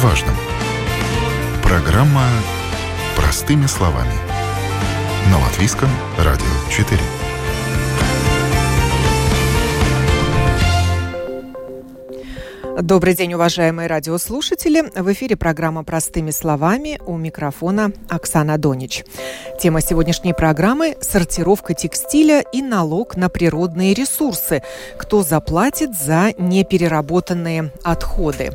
[0.00, 0.34] важном.
[1.62, 2.24] Программа
[3.16, 4.14] «Простыми словами»
[5.30, 6.98] на Латвийском радио 4.
[12.80, 14.82] Добрый день, уважаемые радиослушатели.
[14.98, 19.04] В эфире программа «Простыми словами» у микрофона Оксана Донич.
[19.60, 24.62] Тема сегодняшней программы– сортировка текстиля и налог на природные ресурсы.
[24.96, 28.52] Кто заплатит за непереработанные отходы?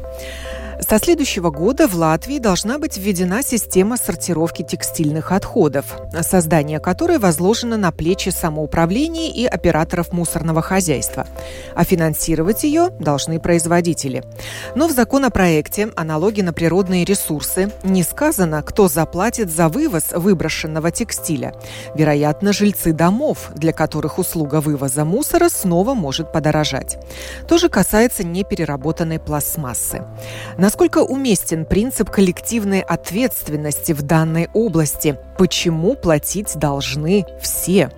[0.79, 5.85] Со следующего года в Латвии должна быть введена система сортировки текстильных отходов,
[6.21, 11.27] создание которой возложено на плечи самоуправления и операторов мусорного хозяйства.
[11.75, 14.23] А финансировать ее должны производители.
[14.75, 20.91] Но в законопроекте о налоге на природные ресурсы не сказано, кто заплатит за вывоз выброшенного
[20.91, 21.53] текстиля.
[21.95, 26.97] Вероятно, жильцы домов, для которых услуга вывоза мусора снова может подорожать.
[27.47, 30.03] То же касается непереработанной пластмассы.
[30.65, 35.15] Насколько уместен принцип коллективной ответственности в данной области?
[35.37, 37.91] Почему платить должны все?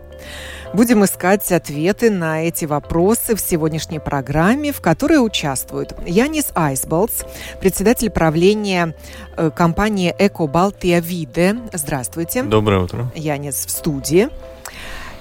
[0.74, 7.24] Будем искать ответы на эти вопросы в сегодняшней программе, в которой участвуют Янис Айсболтс,
[7.62, 8.94] председатель правления
[9.38, 11.56] э, компании Эко Балтия Виде.
[11.72, 12.44] Здравствуйте.
[12.44, 13.10] Доброе утро.
[13.16, 14.28] Янис в студии.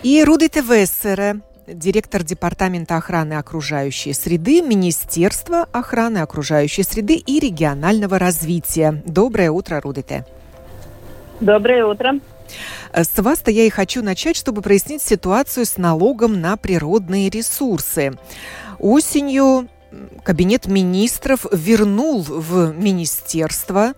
[0.03, 9.03] И Рудите Вессере, директор Департамента охраны окружающей среды Министерства охраны окружающей среды и регионального развития.
[9.07, 10.25] Доброе утро, Рудите.
[11.41, 12.21] Доброе утро.
[12.95, 18.13] С вас-то я и хочу начать, чтобы прояснить ситуацию с налогом на природные ресурсы.
[18.79, 19.69] Осенью
[20.25, 23.95] Кабинет министров вернул в министерство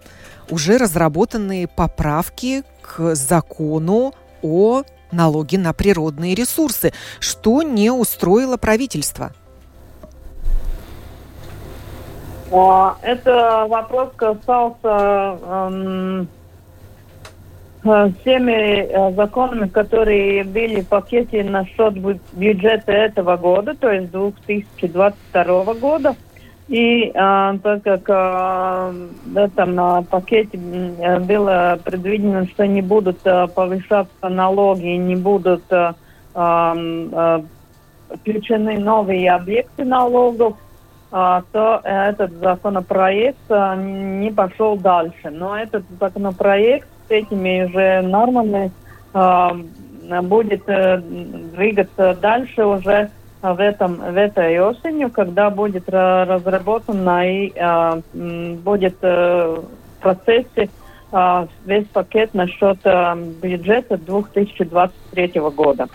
[0.51, 9.33] уже разработанные поправки к закону о налоги на природные ресурсы, что не устроило правительство.
[13.03, 16.28] Это вопрос касался эм,
[17.84, 21.94] э, всеми э, законами, которые были в пакете насчет
[22.33, 26.16] бюджета этого года, то есть 2022 года.
[26.69, 28.93] И а, так как а,
[29.25, 35.95] в этом а, пакете было предвидено, что не будут а, повышаться налоги, не будут а,
[36.34, 37.43] а,
[38.15, 40.59] включены новые объекты налогов,
[41.11, 45.31] а, то этот законопроект а, не пошел дальше.
[45.31, 48.71] Но этот законопроект с этими уже нормами
[49.15, 49.57] а,
[50.23, 53.11] будет а, двигаться дальше уже
[53.43, 59.62] в, этом, в этой осенью, когда будет разработана и а, будет а,
[59.99, 60.71] в процессе
[61.12, 65.88] а, весь пакет насчет а, бюджета 2023 года.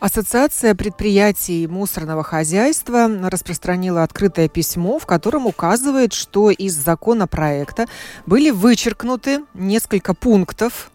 [0.00, 7.86] Ассоциация предприятий мусорного хозяйства распространила открытое письмо, в котором указывает, что из законопроекта
[8.26, 10.90] были вычеркнуты несколько пунктов,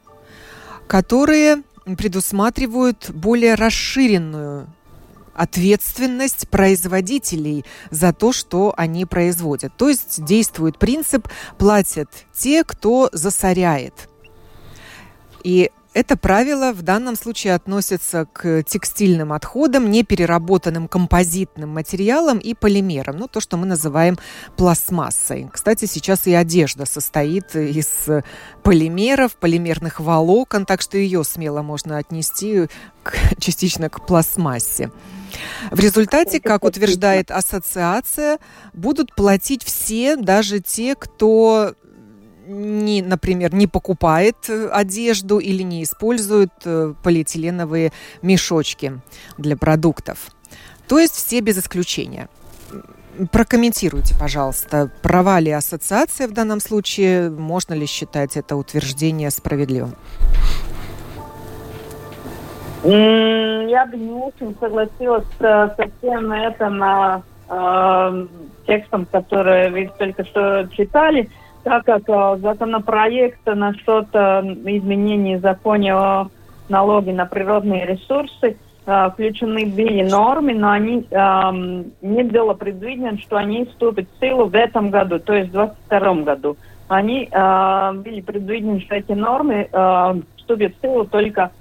[0.87, 1.63] которые
[1.97, 4.67] предусматривают более расширенную
[5.37, 9.75] ответственность производителей за то, что они производят.
[9.77, 11.27] То есть действует принцип
[11.57, 14.09] «платят те, кто засоряет».
[15.43, 23.17] И это правило в данном случае относится к текстильным отходам, непереработанным композитным материалам и полимерам.
[23.17, 24.19] Ну, то, что мы называем
[24.57, 25.49] пластмассой.
[25.51, 28.09] Кстати, сейчас и одежда состоит из
[28.61, 32.67] полимеров, полимерных волокон, так что ее смело можно отнести
[33.01, 34.91] к, частично к пластмассе.
[35.71, 38.39] В результате, как утверждает ассоциация,
[38.73, 41.73] будут платить все, даже те, кто
[42.47, 49.01] не, например, не покупает э, одежду или не использует э, полиэтиленовые мешочки
[49.37, 50.29] для продуктов.
[50.87, 52.29] То есть все без исключения.
[53.31, 59.95] Прокомментируйте, пожалуйста, права ли ассоциация в данном случае, можно ли считать это утверждение справедливым?
[62.83, 66.83] Я бы не очень согласилась со всем этим
[67.49, 68.27] э,
[68.67, 71.29] текстом, который вы только что читали,
[71.63, 72.07] так как
[73.55, 74.41] насчет э,
[74.77, 76.27] изменений в законе о
[76.69, 78.57] налоге на природные ресурсы
[79.11, 81.51] включены были нормы, но они э,
[82.01, 86.13] не было предвидено, что они вступят в силу в этом году, то есть в 2022
[86.23, 86.57] году.
[86.87, 91.51] Они э, были предвидены, что эти нормы э, вступят в силу только а,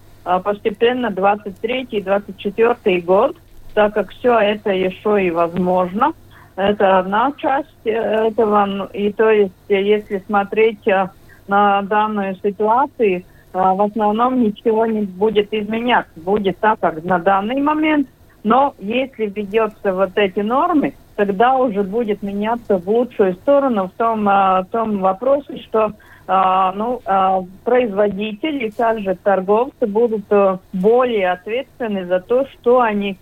[0.45, 3.37] постепенно 23 и 24 год,
[3.75, 6.13] так как все это еще и возможно.
[6.57, 8.89] Это одна часть э, этого.
[8.95, 11.11] И то есть, если смотреть э,
[11.47, 16.13] на данную ситуацию, э, в основном ничего не будет изменяться.
[16.17, 18.09] Будет так, как на данный момент.
[18.43, 24.25] Но если ведется вот эти нормы, тогда уже будет меняться в лучшую сторону в том,
[24.25, 25.93] в том вопросе, что
[26.29, 27.01] ну,
[27.65, 30.25] производители и также торговцы будут
[30.73, 33.17] более ответственны за то, что они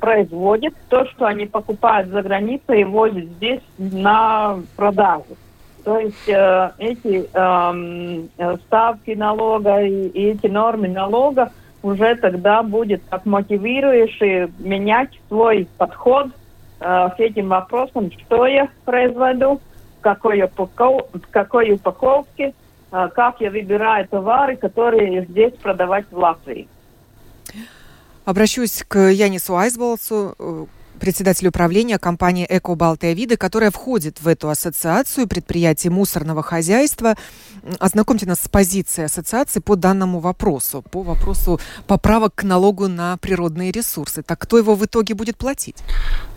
[0.00, 5.36] производят, то, что они покупают за границей и возят здесь на продажу.
[5.86, 12.64] То есть э, эти эм, э, ставки налога и, и эти нормы налога уже тогда
[12.64, 16.30] будет как мотивирующие менять свой подход
[16.80, 19.60] э, к этим вопросам, что я произведу,
[20.00, 22.54] какой, упаков, какой упаковке,
[22.92, 26.68] э, как я выбираю товары, которые здесь продавать в Латвии.
[28.24, 30.66] Обращусь к Янису Айсболсу, э,
[30.98, 37.14] председатель управления компании «Эко Балтия Виды», которая входит в эту ассоциацию предприятий мусорного хозяйства.
[37.78, 43.72] Ознакомьте нас с позицией ассоциации по данному вопросу, по вопросу поправок к налогу на природные
[43.72, 44.22] ресурсы.
[44.22, 45.76] Так кто его в итоге будет платить?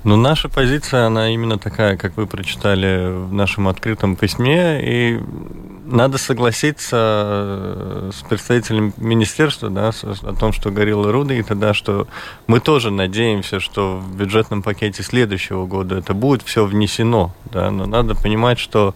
[0.06, 5.19] Ну, наша позиция, она именно такая, как вы прочитали в нашем открытом письме, и
[5.86, 12.07] надо согласиться э, с представителем министерства да, о том, что говорила Руда, и тогда, что
[12.48, 17.34] мы тоже надеемся, что в бюджетном пакете следующего года это будет все внесено.
[17.52, 18.95] Да, но надо понимать, что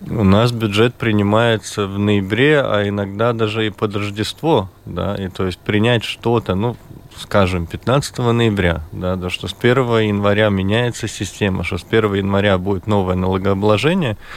[0.00, 5.46] у нас бюджет принимается в ноябре, а иногда даже и под Рождество, да, и то
[5.46, 6.76] есть принять что-то, ну,
[7.16, 12.58] скажем, 15 ноября, да, да, что с 1 января меняется система, что с 1 января
[12.58, 14.16] будет новое налогообложение–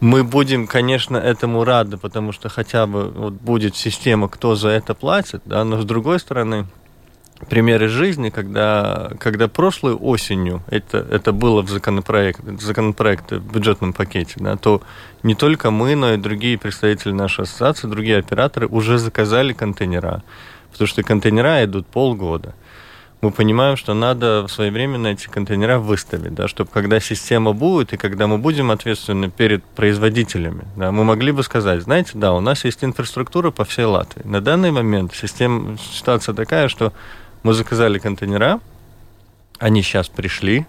[0.00, 4.94] мы будем, конечно, этому рады, потому что хотя бы вот будет система, кто за это
[4.94, 6.66] платит, да, но с другой стороны,
[7.48, 14.34] примеры жизни, когда, когда прошлой осенью это, это было в законопроекте, законопроекте в бюджетном пакете,
[14.36, 14.82] да, то
[15.22, 20.22] не только мы, но и другие представители нашей ассоциации, другие операторы уже заказали контейнера,
[20.72, 22.54] потому что контейнера идут полгода
[23.20, 28.26] мы понимаем, что надо своевременно эти контейнера выставить, да, чтобы когда система будет и когда
[28.26, 32.84] мы будем ответственны перед производителями, да, мы могли бы сказать, знаете, да, у нас есть
[32.84, 34.22] инфраструктура по всей Латвии.
[34.24, 36.92] На данный момент система, ситуация такая, что
[37.42, 38.60] мы заказали контейнера,
[39.58, 40.66] они сейчас пришли,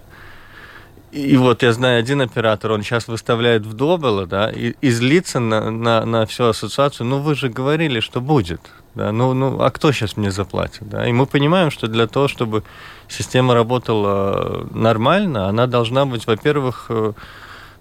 [1.12, 5.40] и вот я знаю один оператор, он сейчас выставляет в Добело, да, и, и злится
[5.40, 7.06] на, на, на всю ассоциацию.
[7.06, 8.60] Ну, вы же говорили, что будет.
[8.94, 10.88] Да, ну, ну, а кто сейчас мне заплатит?
[10.88, 11.08] Да?
[11.08, 12.62] И мы понимаем, что для того, чтобы
[13.08, 17.12] система работала нормально, она должна быть, во-первых, э,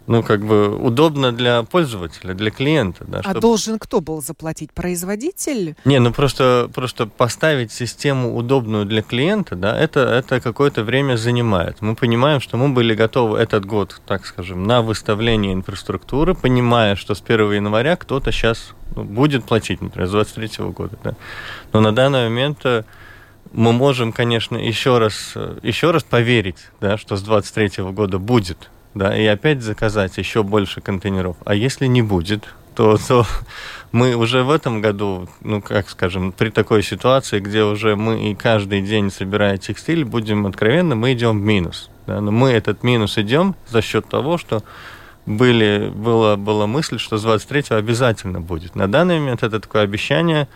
[0.10, 3.06] ну, как бы удобно для пользователя, для клиента.
[3.08, 4.74] Да, а должен кто был заплатить?
[4.74, 5.76] Производитель?
[5.86, 11.82] Не, ну просто, просто поставить систему удобную для клиента, да, это, это какое-то время занимает.
[11.82, 17.14] Мы понимаем, что мы были готовы этот год, так скажем, на выставление инфраструктуры, понимая, что
[17.14, 20.98] с 1 января кто-то сейчас ну, будет платить, например, с 23 года.
[21.04, 21.16] Да.
[21.72, 22.82] Но на данный момент э,
[23.52, 28.72] мы можем, конечно, еще раз, э, еще раз поверить, да, что с 23 года будет
[28.94, 31.38] да, и опять заказать еще больше контейнеров.
[31.46, 33.26] А если не будет, то, то
[33.92, 38.36] мы уже в этом году, ну, как скажем, при такой ситуации, где уже мы и
[38.36, 41.90] каждый день, собирая текстиль, будем откровенно, мы идем в минус.
[42.08, 42.22] Да?
[42.22, 44.64] Но мы этот минус идем за счет того, что
[45.26, 48.76] были, была, была мысль, что с 23 обязательно будет.
[48.76, 50.48] На данный момент это такое обещание,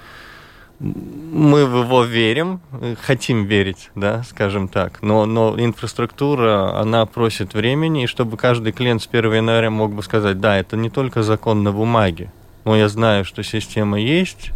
[0.84, 2.60] мы в его верим,
[3.02, 9.02] хотим верить, да, скажем так, но, но инфраструктура, она просит времени, и чтобы каждый клиент
[9.02, 12.32] с 1 января мог бы сказать, да, это не только закон на бумаге,
[12.66, 14.52] но я знаю, что система есть,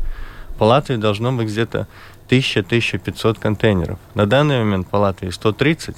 [0.58, 1.88] по Латвии должно быть где-то
[2.30, 4.00] 1000-1500 контейнеров.
[4.14, 5.96] На данный момент по Латвии 130.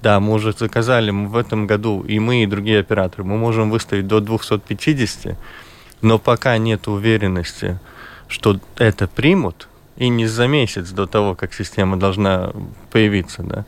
[0.00, 4.06] Да, мы уже заказали в этом году, и мы, и другие операторы, мы можем выставить
[4.06, 5.36] до 250,
[6.02, 7.80] но пока нет уверенности,
[8.28, 12.52] что это примут, и не за месяц до того, как система должна
[12.90, 13.64] появиться, да.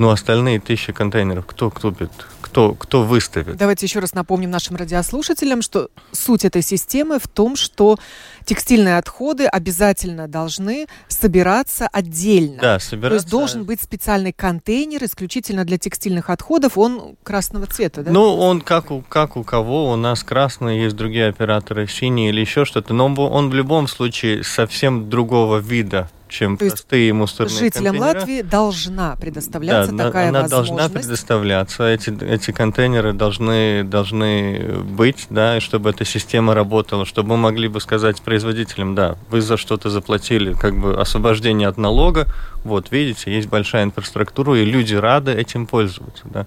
[0.00, 2.10] Но остальные тысячи контейнеров кто купит?
[2.40, 3.58] Кто, кто выставит?
[3.58, 7.98] Давайте еще раз напомним нашим радиослушателям, что суть этой системы в том, что
[8.46, 12.62] текстильные отходы обязательно должны собираться отдельно.
[12.62, 13.10] Да, собираться.
[13.10, 16.78] То есть должен быть специальный контейнер исключительно для текстильных отходов.
[16.78, 18.10] Он красного цвета, да?
[18.10, 19.92] Ну, он как у, как у кого.
[19.92, 22.94] У нас красный, есть другие операторы синие или еще что-то.
[22.94, 28.18] Но он, он в любом случае совсем другого вида чем То простые мусорные жителям контейнеры.
[28.20, 30.78] Латвии должна предоставляться да, такая она возможность.
[30.78, 31.88] должна предоставляться.
[31.88, 37.68] Эти, эти контейнеры должны, должны быть, да, и чтобы эта система работала, чтобы мы могли
[37.68, 42.26] бы сказать производителям, да, вы за что-то заплатили, как бы освобождение от налога,
[42.64, 46.46] вот, видите, есть большая инфраструктура, и люди рады этим пользоваться, да.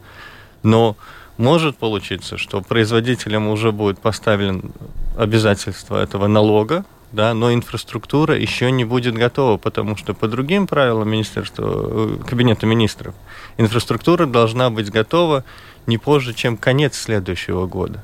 [0.64, 0.96] Но
[1.38, 4.72] может получиться, что производителям уже будет поставлен
[5.18, 11.10] обязательство этого налога, да, но инфраструктура еще не будет готова, потому что по другим правилам
[11.10, 13.14] Министерства, э, Кабинета министров
[13.58, 15.46] инфраструктура должна быть готова
[15.86, 18.04] не позже, чем конец следующего года.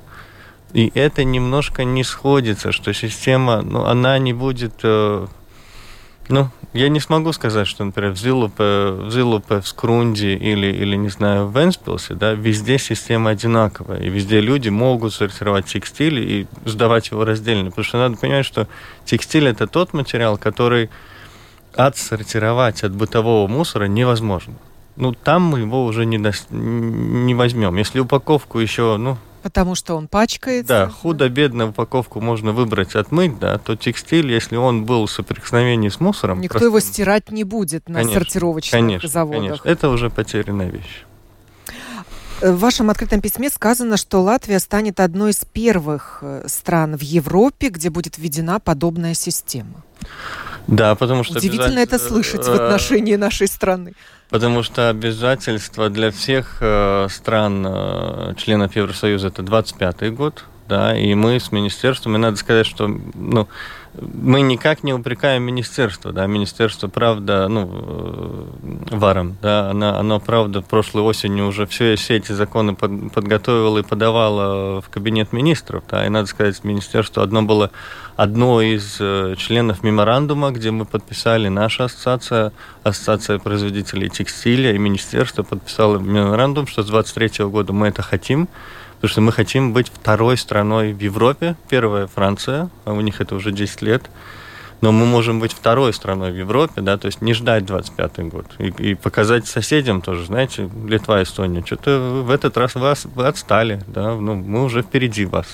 [0.74, 5.26] И это немножко не сходится, что система, ну, она не будет э,
[6.30, 10.96] ну, я не смогу сказать, что, например, в Зилупе, в, Зилупе, в Скрунде или, или,
[10.96, 16.48] не знаю, в Венспилсе, да, везде система одинаковая, и везде люди могут сортировать текстиль и
[16.66, 18.68] сдавать его раздельно, потому что надо понимать, что
[19.06, 20.90] текстиль– это тот материал, который
[21.76, 24.54] отсортировать от бытового мусора невозможно.
[24.96, 26.34] Ну, там мы его уже не, до...
[26.52, 27.78] не возьмем.
[27.78, 30.68] Если упаковку еще, ну, Потому что он пачкается.
[30.68, 36.00] Да, худо-бедно упаковку можно выбрать, отмыть, да, то текстиль, если он был в соприкосновении с
[36.00, 36.42] мусором...
[36.42, 39.42] Никто простым, его стирать не будет на конечно, сортировочных конечно, заводах.
[39.42, 41.06] Конечно, это уже потерянная вещь.
[42.42, 47.68] В вашем открытом письме сказано, что Латвия станет одной из первых э, стран в Европе,
[47.68, 49.84] где будет введена подобная система.
[50.68, 51.38] Да, потому что...
[51.38, 53.94] Удивительно это слышать в отношении нашей страны.
[54.30, 61.16] Потому что обязательства для всех э, стран, э, членов Евросоюза, это 25 год, да, и
[61.16, 63.48] мы с министерством, и надо сказать, что, ну,
[64.00, 70.62] мы никак не упрекаем министерство, да, министерство, правда, ну, э, варом, да, она, оно, правда,
[70.62, 76.06] прошлой осенью уже все, все эти законы под, подготовило и подавало в кабинет министров, да,
[76.06, 77.72] и надо сказать, министерство одно было
[78.20, 82.52] одно из э, членов меморандума, где мы подписали, наша ассоциация,
[82.84, 88.50] ассоциация производителей текстиля и министерство подписало меморандум, что с 23 года мы это хотим,
[88.96, 91.56] Потому что мы хотим быть второй страной в Европе.
[91.70, 94.10] Первая Франция, а у них это уже 10 лет.
[94.82, 98.46] Но мы можем быть второй страной в Европе, да, то есть не ждать 25 год.
[98.58, 103.82] И, и показать соседям тоже, знаете, Литва, Эстония, что-то в этот раз вас, вы отстали,
[103.88, 105.48] да, ну, мы уже впереди вас.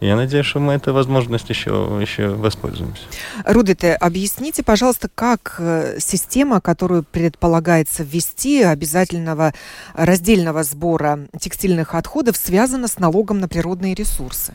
[0.00, 3.02] Я надеюсь, что мы этой возможностью еще, еще воспользуемся.
[3.44, 9.52] Рудите, объясните, пожалуйста, как э, система, которую предполагается ввести, обязательного
[9.94, 14.54] раздельного сбора текстильных отходов, связана с налогом на природные ресурсы,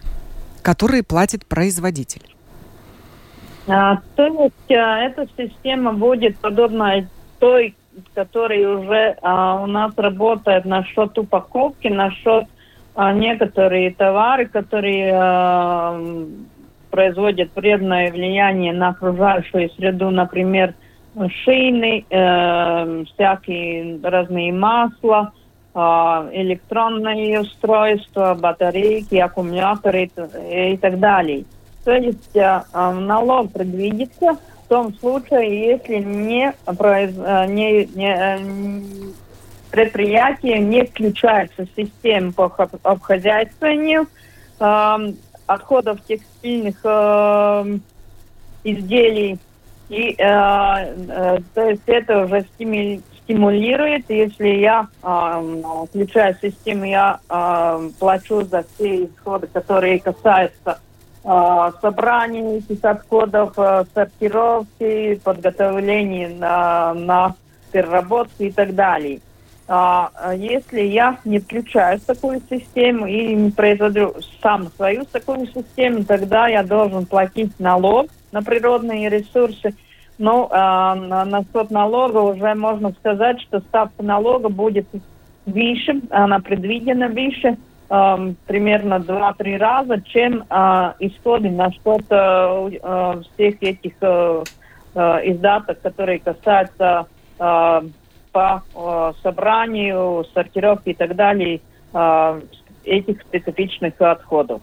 [0.64, 2.24] которые платит производитель?
[3.68, 7.76] А, то есть а, эта система будет подобна той,
[8.16, 12.46] которая уже а, у нас работает насчет упаковки, насчет
[12.98, 16.26] некоторые товары, которые э,
[16.92, 20.74] производят вредное влияние на окружающую среду, например,
[21.44, 25.34] шины, э, всякие разные масла,
[25.74, 30.10] э, электронные устройства, батарейки, аккумуляторы
[30.50, 31.44] и, и так далее.
[31.84, 38.40] То есть э, налог предвидится в том случае, если не, произ, э, не, не,
[39.72, 42.46] предприятие не включается в систему по
[42.84, 44.08] обхозяйствованию
[44.60, 45.14] э,
[45.48, 47.78] отходов текстильных э,
[48.64, 49.40] изделий.
[49.90, 52.46] И э, э, то есть это уже
[53.24, 60.80] стимулирует, если я э, включаю систему, я э, плачу за все исходы, которые касаются
[61.24, 67.36] э, собрания этих отходов, э, сортировки, подготовления на, на
[67.72, 69.20] переработку и так далее.
[69.68, 76.04] А, а если я не включаю такую систему и не произведу сам свою такую систему,
[76.04, 79.74] тогда я должен платить налог на природные ресурсы.
[80.18, 84.88] Но а, на, насчет налога уже можно сказать, что ставка налога будет
[85.46, 87.58] выше, она предвидена выше,
[87.90, 94.44] а, примерно 2-3 раза, чем а, исходы на что-то а, всех этих а,
[94.94, 97.08] а, издаток, которые касаются
[97.40, 97.84] а,
[98.36, 101.62] по э, собранию, сортировке и так далее
[101.94, 102.42] э,
[102.84, 104.62] этих специфичных отходов.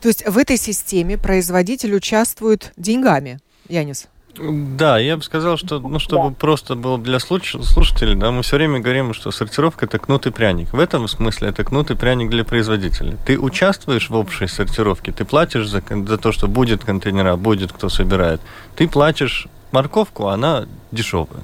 [0.00, 4.08] То есть в этой системе производитель участвует деньгами, Янис?
[4.38, 6.36] Да, я бы сказал, что, ну, чтобы да.
[6.38, 10.72] просто было для слушателей, да, мы все время говорим, что сортировка это кнут и пряник.
[10.72, 13.16] В этом смысле это кнут и пряник для производителя.
[13.26, 17.88] Ты участвуешь в общей сортировке, ты платишь за, за то, что будет контейнера, будет кто
[17.88, 18.40] собирает.
[18.76, 21.42] Ты платишь морковку, она дешевая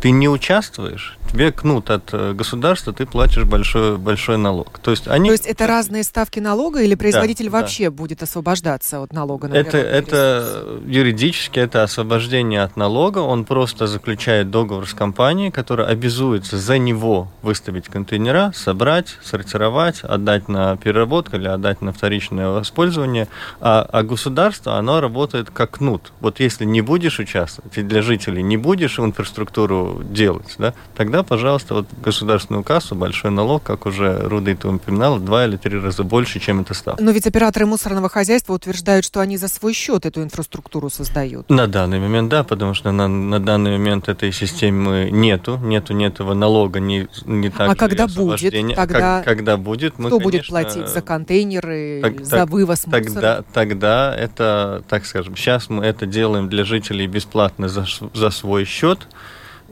[0.00, 4.78] ты не участвуешь, тебе кнут от э, государства, ты платишь большой, большой налог.
[4.78, 5.28] То есть, они...
[5.28, 7.90] То есть это разные ставки налога или производитель да, вообще да.
[7.90, 13.18] будет освобождаться от налога на это, это юридически это освобождение от налога.
[13.18, 20.48] Он просто заключает договор с компанией, которая обязуется за него выставить контейнера, собрать, сортировать, отдать
[20.48, 23.28] на переработку или отдать на вторичное использование.
[23.60, 26.12] А, а государство, оно работает как кнут.
[26.20, 31.22] Вот если не будешь участвовать, и для жителей не будешь инфраструктуру что делать, да, тогда,
[31.22, 36.04] пожалуйста, вот государственную кассу большой налог, как уже Руда это упоминала, два или три раза
[36.04, 37.02] больше, чем это ставка.
[37.02, 41.48] Но ведь операторы мусорного хозяйства утверждают, что они за свой счет эту инфраструктуру создают.
[41.50, 46.06] На данный момент, да, потому что на, на данный момент этой системы нету, нету ни
[46.06, 48.52] этого налога, ни, ни так А когда будет?
[48.74, 49.18] Тогда...
[49.18, 53.04] Как, когда будет, мы, Кто конечно, будет платить за контейнеры, так, за так, вывоз мусора?
[53.04, 58.64] Тогда, тогда это, так скажем, сейчас мы это делаем для жителей бесплатно за, за свой
[58.64, 59.06] счет,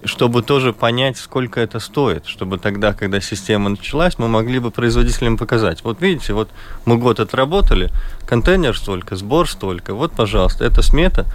[0.05, 5.39] чтобы тоже понять, сколько это стоит, чтобы тогда, когда система началась, мы могли бы производителям
[5.39, 5.83] показать.
[5.85, 6.51] Вот видите, вот
[6.85, 7.91] мы год отработали,
[8.27, 11.27] контейнер столько, сбор столько, вот, пожалуйста, это смета,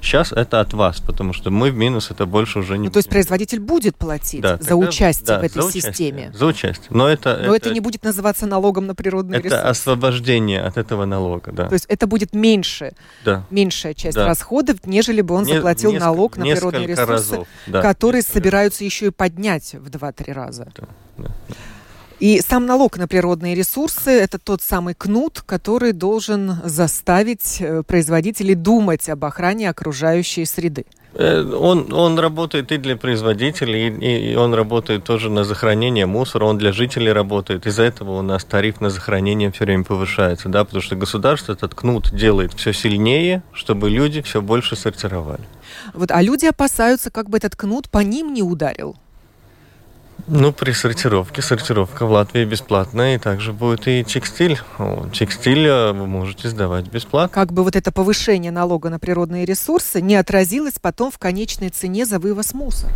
[0.00, 2.86] Сейчас это от вас, потому что мы в минус это больше уже не.
[2.86, 6.32] Ну, то есть производитель будет платить да, за тогда, участие да, в этой за системе.
[6.34, 6.86] За участие.
[6.90, 7.36] Но это.
[7.44, 9.60] Но это, это не будет называться налогом на природные это ресурсы.
[9.60, 11.68] Это освобождение от этого налога, да.
[11.68, 12.92] То есть это будет меньше,
[13.24, 13.44] да.
[13.50, 14.26] меньшая часть да.
[14.26, 18.84] расходов, нежели бы он не, заплатил несколько, налог на природные ресурсы, разов, да, которые собираются
[18.84, 20.68] еще и поднять в 2-3 раза.
[20.76, 20.88] Да,
[21.18, 21.30] да.
[22.20, 28.54] И сам налог на природные ресурсы– это тот самый кнут, который должен заставить э, производителей
[28.54, 30.84] думать об охране окружающей среды.
[31.14, 36.44] Э, он, он работает и для производителей, и, и он работает тоже на захоронение мусора,
[36.44, 37.66] он для жителей работает.
[37.66, 41.74] Из-за этого у нас тариф на захоронение все время повышается, да, потому что государство этот
[41.74, 45.42] кнут делает все сильнее, чтобы люди все больше сортировали.
[45.94, 48.96] Вот, а люди опасаются, как бы этот кнут по ним не ударил.
[50.32, 51.42] Ну, при сортировке.
[51.42, 54.60] Сортировка в Латвии бесплатная, и также будет и текстиль.
[55.12, 57.34] Текстиль э, вы можете сдавать бесплатно.
[57.34, 62.06] Как бы вот это повышение налога на природные ресурсы не отразилось потом в конечной цене
[62.06, 62.92] за вывоз мусора?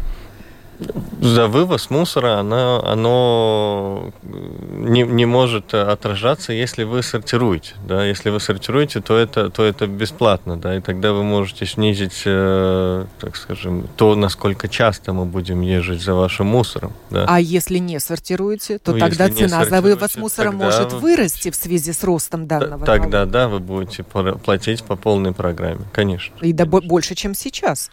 [1.21, 7.75] За вывоз мусора оно, оно не, не может отражаться, если вы сортируете.
[7.87, 8.05] Да?
[8.05, 10.77] Если вы сортируете, то это, то это бесплатно, да?
[10.77, 16.15] и тогда вы можете снизить, э, так скажем, то, насколько часто мы будем езжать за
[16.15, 16.93] вашим мусором.
[17.11, 17.25] Да?
[17.29, 21.01] А если не сортируете, то ну, тогда цена за вывоз мусора может вы...
[21.01, 23.33] вырасти в связи с ростом данного Тогда, налога.
[23.33, 26.35] да, вы будете платить по полной программе, конечно.
[26.43, 26.81] И конечно.
[26.83, 27.91] больше, чем сейчас.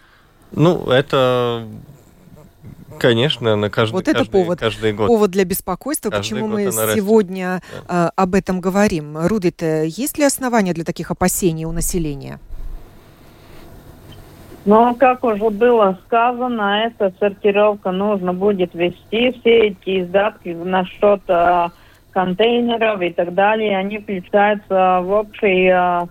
[0.54, 1.66] Ну, это
[2.98, 5.06] Конечно, на каждый, вот это каждый, повод, каждый год.
[5.06, 8.08] повод для беспокойства, каждый почему мы сегодня да.
[8.08, 9.16] э, об этом говорим.
[9.26, 12.38] Рудит, есть ли основания для таких опасений у населения?
[14.64, 19.32] Ну, как уже было сказано, эта сортировка нужно будет вести.
[19.40, 21.68] Все эти издатки насчет э,
[22.12, 26.06] контейнеров и так далее, они включаются в общей э,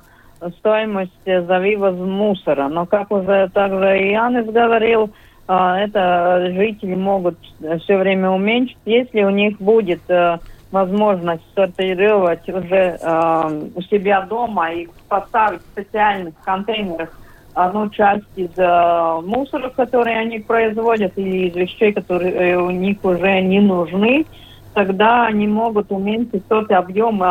[0.58, 2.67] стоимость за вывоз мусора.
[2.67, 5.10] Но, как уже также и Янис говорил, а,
[5.52, 7.38] это жители могут
[7.84, 10.38] все время уменьшить, если у них будет э,
[10.72, 17.10] возможность сортировать уже э, у себя дома и поставить в специальных контейнерах
[17.54, 23.42] одну часть из э, мусора, которые они производят, или из вещей, которые у них уже
[23.42, 24.26] не нужны,
[24.74, 27.22] тогда они могут уменьшить тот объем,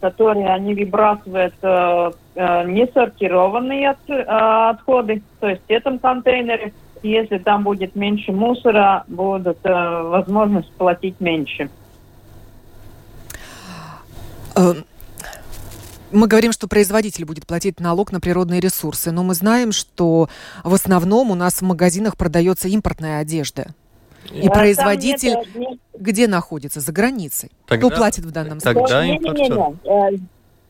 [0.00, 2.10] который они выбрасывают э,
[2.66, 9.58] несортированные от, э, отходы, то есть в этом контейнере, если там будет меньше мусора, будет
[9.64, 11.70] э, возможность платить меньше.
[14.56, 14.84] Эм,
[16.12, 20.28] мы говорим, что производитель будет платить налог на природные ресурсы, но мы знаем, что
[20.64, 23.68] в основном у нас в магазинах продается импортная одежда.
[24.32, 25.78] И а производитель нет, нет.
[25.98, 26.80] где находится?
[26.80, 27.50] За границей.
[27.66, 29.16] Тогда, Кто платит в данном тогда случае?
[29.16, 29.58] Импортер.
[29.84, 30.10] Э,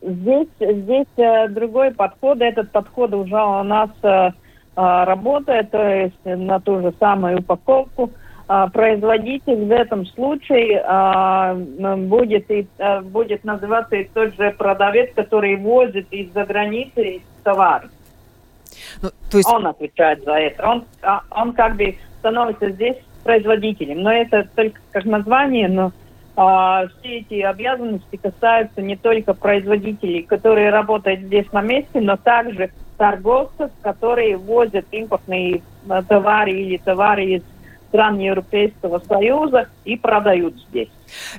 [0.03, 2.41] здесь, здесь э, другой подход.
[2.41, 3.91] Этот подход уже у нас
[4.77, 8.11] работает, то есть на ту же самую упаковку.
[8.53, 12.67] А, производитель в этом случае а, будет, и,
[13.05, 17.89] будет называться и тот же продавец, который возит из-за границы товар.
[19.03, 19.49] Ну, то есть...
[19.49, 20.69] Он отвечает за это.
[20.69, 20.85] Он,
[21.31, 24.03] он как бы становится здесь производителем.
[24.03, 25.93] Но это только как название, но
[26.35, 32.71] а, все эти обязанности касаются не только производителей, которые работают здесь на месте, но также
[33.01, 37.43] торговцев, которые возят импортные э, товары или товары из
[37.89, 40.91] стран Европейского Союза и продают здесь.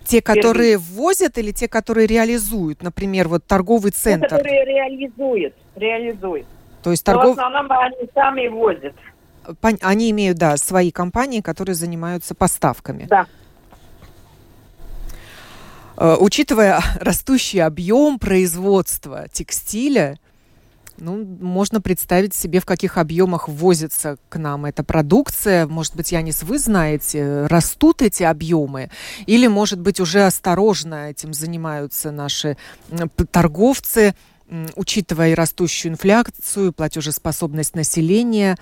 [0.04, 0.86] Те, которые Первый.
[0.88, 2.82] ввозят или те, которые реализуют?
[2.82, 4.28] Например, вот торговый центр.
[4.28, 5.54] Те, которые реализуют.
[5.76, 6.48] реализуют.
[6.82, 7.38] То есть торгов...
[7.38, 8.96] Но в основном они сами возят.
[9.82, 13.06] Они имеют, да, свои компании, которые занимаются поставками.
[13.08, 13.28] Да.
[15.96, 20.18] Э, учитывая растущий объем производства текстиля,
[21.02, 25.66] ну, можно представить себе, в каких объемах ввозится к нам эта продукция.
[25.66, 28.92] Может быть, Янис, вы знаете, растут эти объемы?
[29.26, 32.56] Или, может быть, уже осторожно этим занимаются наши
[33.32, 34.14] торговцы,
[34.76, 38.58] учитывая растущую инфляцию, платежеспособность населения?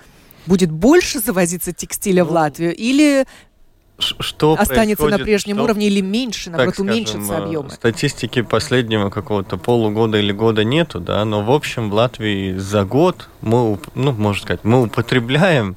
[0.46, 3.26] будет больше завозиться текстиля ну, в Латвию или
[4.02, 7.70] что останется на прежнем что, уровне или меньше, наоборот, скажем, уменьшится объемы?
[7.70, 13.28] Статистики последнего какого-то полугода или года нету, да, но в общем в Латвии за год
[13.40, 15.76] мы, ну, можно сказать, мы употребляем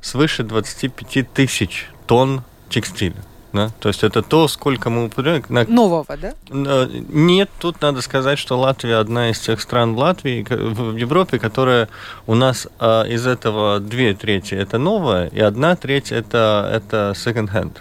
[0.00, 3.16] свыше 25 тысяч тонн текстиля.
[3.54, 3.70] Да?
[3.78, 5.44] То есть это то, сколько мы употребляем.
[5.72, 6.34] Нового, да?
[6.50, 11.88] Нет, тут надо сказать, что Латвия одна из тех стран Латвии, в Европе, которая
[12.26, 17.76] у нас а, из этого две трети это новое, и одна треть это, это second-hand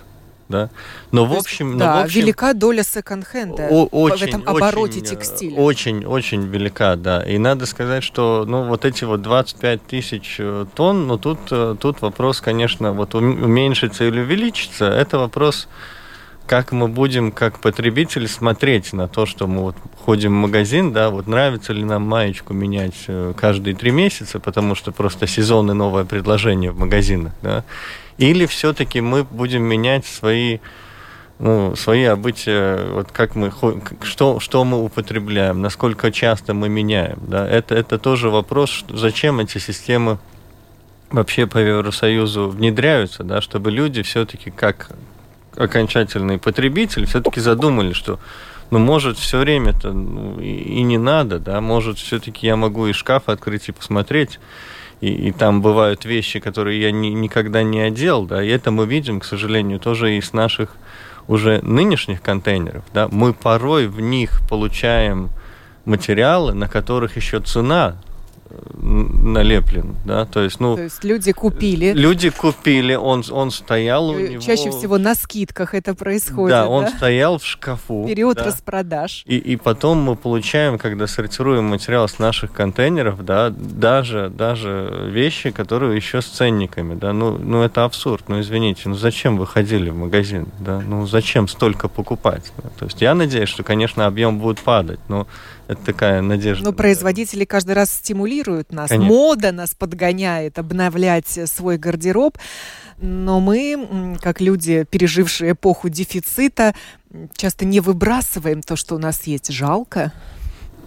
[0.53, 0.69] да.
[1.11, 5.55] Но в общем, да, но в общем, велика доля секонд-хенда в этом обороте очень, текстиля.
[5.59, 7.23] Очень, очень велика, да.
[7.23, 11.75] И надо сказать, что, ну, вот эти вот 25 тысяч э, тонн, ну, тут, э,
[11.79, 15.67] тут вопрос, конечно, вот уменьшится или увеличится, это вопрос
[16.47, 19.75] как мы будем, как потребители, смотреть на то, что мы вот
[20.05, 24.75] ходим в магазин, да, вот нравится ли нам маечку менять э, каждые три месяца, потому
[24.75, 27.63] что просто сезонное новое предложение в магазинах, да,
[28.17, 30.59] или все-таки мы будем менять свои
[31.39, 33.51] ну, свои обычаи, вот как мы,
[34.03, 39.57] что, что мы употребляем, насколько часто мы меняем, да, это, это тоже вопрос, зачем эти
[39.57, 40.19] системы
[41.09, 44.91] вообще по Евросоюзу внедряются, да, чтобы люди все-таки как
[45.55, 48.19] окончательный потребитель все-таки задумали, что
[48.71, 53.29] ну, может, все время-то ну, и, не надо, да, может, все-таки я могу и шкаф
[53.29, 54.39] открыть и посмотреть,
[54.99, 58.85] и, и там бывают вещи, которые я ни, никогда не одел, да, и это мы
[58.87, 60.75] видим, к сожалению, тоже из наших
[61.27, 65.29] уже нынешних контейнеров, да, мы порой в них получаем
[65.85, 67.97] материалы, на которых еще цена
[68.83, 70.75] налеплен, да, то есть, ну...
[70.75, 71.93] То есть люди купили.
[71.93, 74.41] Люди купили, он, он стоял у него...
[74.41, 76.89] Чаще всего на скидках это происходит, Да, он да?
[76.91, 78.05] стоял в шкафу.
[78.07, 78.45] Период да.
[78.45, 79.23] распродаж.
[79.25, 85.51] И, и потом мы получаем, когда сортируем материал с наших контейнеров, да, даже, даже вещи,
[85.51, 89.89] которые еще с ценниками, да, ну, ну это абсурд, ну извините, ну зачем вы ходили
[89.89, 92.51] в магазин, да, ну зачем столько покупать?
[92.61, 92.69] Да?
[92.77, 95.27] То есть я надеюсь, что, конечно, объем будет падать, но
[95.67, 96.65] это такая надежда.
[96.65, 98.89] Но производители каждый раз стимулируют нас.
[98.89, 99.13] Конечно.
[99.13, 102.37] Мода нас подгоняет обновлять свой гардероб.
[102.99, 106.73] Но мы, как люди, пережившие эпоху дефицита,
[107.35, 109.51] часто не выбрасываем то, что у нас есть.
[109.51, 110.11] Жалко.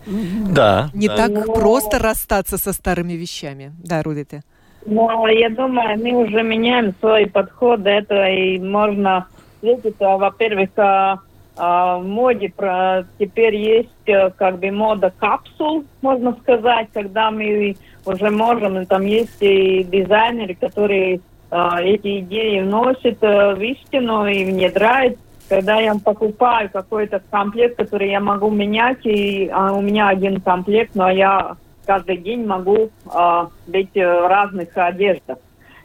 [0.06, 0.90] Да.
[0.94, 1.16] Не да.
[1.16, 1.52] так Но...
[1.52, 3.72] просто расстаться со старыми вещами.
[3.78, 4.42] Да, Рудите.
[4.86, 9.26] Ну, я думаю, мы уже меняем свой подход до этого, и можно
[9.60, 11.18] видеть, во-первых, а,
[11.56, 18.30] в моде про, теперь есть э, как бы мода капсул, можно сказать, когда мы уже
[18.30, 25.18] можем, там есть и дизайнеры, которые а, эти идеи вносят э, в истину и внедряют.
[25.48, 30.94] Когда я покупаю какой-то комплект, который я могу менять, и а, у меня один комплект,
[30.94, 35.38] но я каждый день могу а, быть в разных одеждах.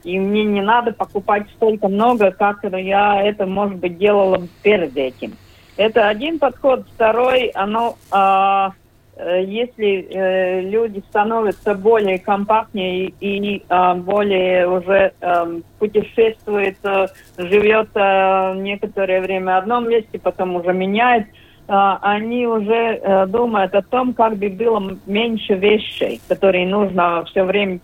[0.03, 5.33] И мне не надо покупать столько много, как я это, может быть, делала перед этим.
[5.77, 6.85] Это один подход.
[6.93, 8.73] Второй, оно, а,
[9.15, 17.07] э, если э, люди становятся более компактнее и э, более уже э, путешествует, э,
[17.37, 21.27] живет э, некоторое время в одном месте, потом уже меняет, э,
[21.67, 27.79] они уже э, думают о том, как бы было меньше вещей, которые нужно все время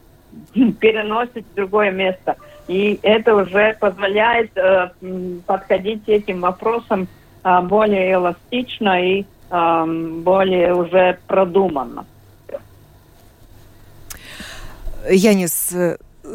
[0.80, 2.36] переносить в другое место.
[2.67, 4.89] И это уже позволяет э,
[5.45, 7.08] подходить этим вопросам
[7.64, 12.06] более эластично и более уже продуманно.
[15.10, 15.74] Янис,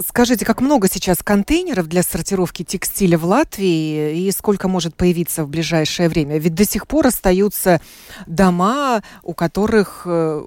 [0.06, 5.48] скажите, как много сейчас контейнеров для сортировки текстиля в Латвии и сколько может появиться в
[5.48, 6.38] ближайшее время?
[6.38, 7.80] Ведь до сих пор остаются
[8.26, 10.44] дома, у которых э,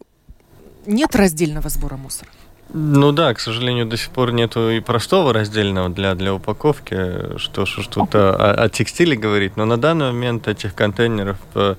[0.85, 2.29] нет раздельного сбора мусора.
[2.73, 7.65] Ну да, к сожалению, до сих пор нету и простого раздельного для, для упаковки, что
[7.65, 9.55] что-то о, о текстиле говорит.
[9.55, 11.75] Но на данный момент этих контейнеров, э,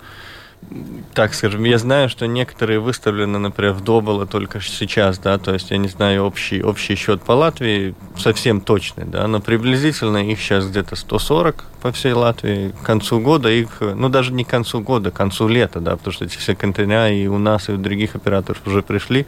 [1.14, 5.70] так скажем, я знаю, что некоторые выставлены, например, в Доболо только сейчас, да, то есть
[5.70, 10.66] я не знаю общий, общий счет по Латвии совсем точный, да, но приблизительно их сейчас
[10.66, 12.70] где-то 140 по всей Латвии.
[12.70, 16.12] К концу года их, ну даже не к концу года, к концу лета, да, потому
[16.12, 19.26] что эти все контейнеры и у нас, и у других операторов уже пришли.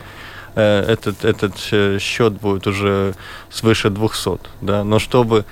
[0.55, 3.15] Э, этот, этот э, счет будет уже
[3.51, 4.39] свыше 200.
[4.61, 4.85] Да?
[4.85, 5.45] Но чтобы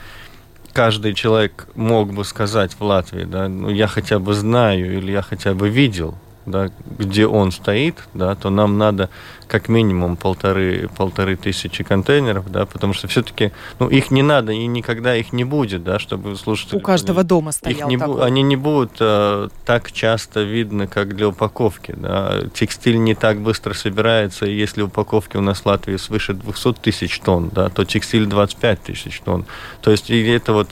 [0.72, 5.22] каждый человек мог бы сказать в Латвии, да, ну, я хотя бы знаю или я
[5.22, 9.10] хотя бы видел да, где он стоит, да, то нам надо
[9.48, 14.66] как минимум полторы, полторы тысячи контейнеров, да, потому что все-таки, ну, их не надо и
[14.66, 16.72] никогда их не будет, да, чтобы слушать.
[16.74, 18.24] У каждого дома стоял их не такой.
[18.24, 22.42] Они не будут э, так часто видны, как для упаковки, да.
[22.54, 27.20] Текстиль не так быстро собирается, и если упаковки у нас в Латвии свыше 200 тысяч
[27.20, 29.44] тонн, да, то текстиль 25 тысяч тонн.
[29.80, 30.68] То есть и это вот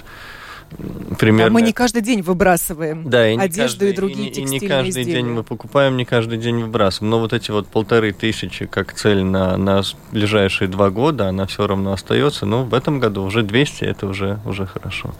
[1.18, 1.46] примерно...
[1.46, 4.60] А мы не каждый день выбрасываем да, и одежду каждый, и другие и, текстильные и
[4.60, 5.12] не каждый изделия.
[5.12, 7.10] день мы покупаем, не каждый день выбрасываем.
[7.10, 9.82] Но вот эти вот полторы тысячи как цель на, на
[10.12, 12.46] ближайшие два года, она все равно остается.
[12.46, 15.14] Но в этом году уже 200, это уже, уже хорошо.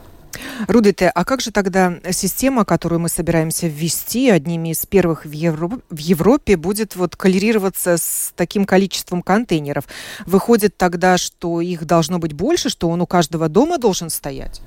[0.68, 5.70] Рудите, а как же тогда система, которую мы собираемся ввести одними из первых в, Евро...
[5.90, 9.84] в Европе, будет вот коллерироваться с таким количеством контейнеров?
[10.26, 14.60] Выходит тогда, что их должно быть больше, что он у каждого дома должен стоять?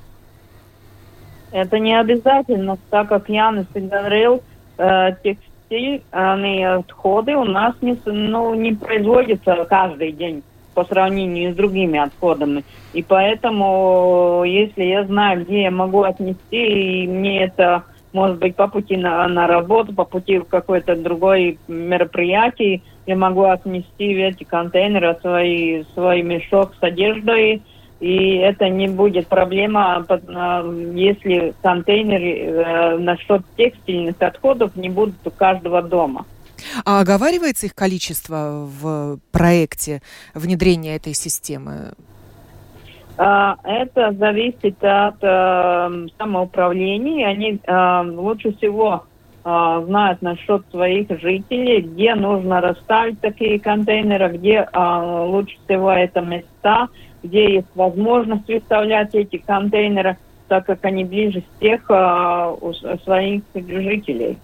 [1.50, 4.42] Это не обязательно, так как Янис говорил,
[4.76, 10.42] э, текстильные отходы у нас не, ну, не производятся каждый день
[10.74, 12.64] по сравнению с другими отходами.
[12.92, 18.68] И поэтому, если я знаю, где я могу отнести, и мне это может быть по
[18.68, 24.44] пути на, на работу, по пути в какое-то другое мероприятие, я могу отнести в эти
[24.44, 27.62] контейнеры свой, свой мешок с одеждой,
[28.00, 35.16] и это не будет проблема, под- а, если контейнеры э, насчет текстильных отходов не будут
[35.24, 36.24] у каждого дома.
[36.84, 40.00] А оговаривается их количество в проекте
[40.34, 41.92] внедрения этой системы?
[43.16, 47.26] А, Это зависит от э, самоуправления.
[47.26, 49.04] Они э, лучше всего
[49.44, 56.88] знают насчет своих жителей, где нужно расставить такие контейнеры, где лучше всего это места,
[57.22, 63.42] где есть возможность выставлять эти контейнеры, так как они ближе всех э, у с- своих
[63.54, 64.38] жителей.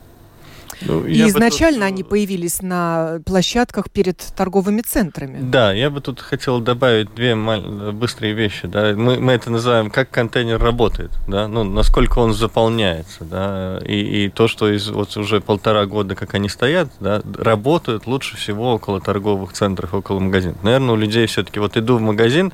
[0.82, 5.38] Ну, И изначально тут- они появились на площадках перед торговыми центрами.
[5.40, 8.66] Да, я бы тут хотел добавить две маль- быстрые вещи.
[8.66, 8.92] Да.
[8.94, 14.28] Мы, мы это называем, как контейнер работает, да, ну, насколько он заполняется, да, и, и
[14.28, 19.00] то, что из, вот уже полтора года, как они стоят, да, работают лучше всего около
[19.00, 20.62] торговых центров, около магазинов.
[20.62, 22.52] Наверное, у людей все-таки вот иду в магазин,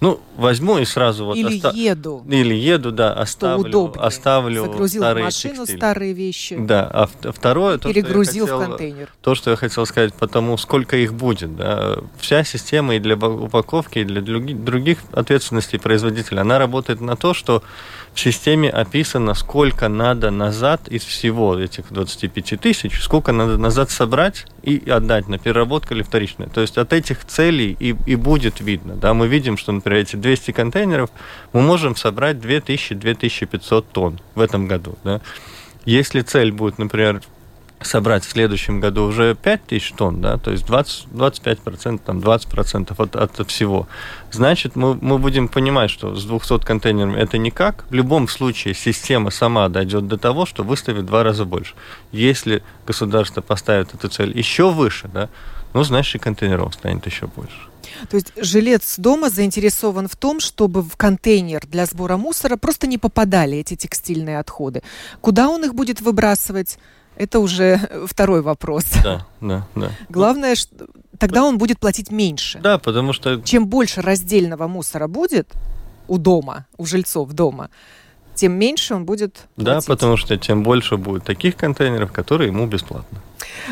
[0.00, 4.02] ну, возьму и сразу вот Или оста- еду, Или еду, да, что оставлю, удобнее.
[4.04, 5.76] оставлю Загрузил в старые машину текстили.
[5.76, 9.12] старые вещи, Да, а в- второе, то, что я перегрузил хотел- в контейнер.
[9.20, 11.56] то, что я хотел сказать, потому сколько их будет.
[11.56, 11.98] Да.
[12.18, 17.34] Вся система и для упаковки, и для други- других ответственностей производителя, она работает на то,
[17.34, 17.62] что
[18.14, 24.46] в системе описано, сколько надо назад из всего этих 25 тысяч, сколько надо назад собрать
[24.62, 26.48] и отдать на переработку или вторичное.
[26.48, 28.94] То есть от этих целей и, и будет видно.
[28.94, 29.14] Да.
[29.14, 31.10] Мы видим, что, например, эти 200 контейнеров
[31.52, 34.96] мы можем собрать 2000-2500 тонн в этом году.
[35.04, 35.20] Да.
[35.84, 37.22] Если цель будет, например,
[37.80, 42.94] собрать в следующем году уже 5 тысяч тонн, да, то есть 20, 25%, там 20%
[42.96, 43.86] от, от всего,
[44.30, 47.84] значит, мы, мы будем понимать, что с 200 контейнерами это никак.
[47.90, 51.74] В любом случае система сама дойдет до того, что выставит в два раза больше.
[52.12, 55.28] Если государство поставит эту цель еще выше, да,
[55.74, 57.58] ну, значит, и контейнеров станет еще больше.
[58.10, 62.98] То есть жилец дома заинтересован в том, чтобы в контейнер для сбора мусора просто не
[62.98, 64.82] попадали эти текстильные отходы.
[65.20, 66.78] Куда он их будет выбрасывать?
[67.16, 68.84] Это уже второй вопрос.
[69.02, 69.90] Да, да, да.
[70.08, 70.86] Главное, что
[71.18, 72.60] тогда он будет платить меньше.
[72.60, 75.48] Да, потому что Чем больше раздельного мусора будет
[76.06, 77.70] у дома, у жильцов дома,
[78.38, 79.86] тем меньше он будет Да, платить.
[79.88, 83.18] потому что тем больше будет таких контейнеров, которые ему бесплатно.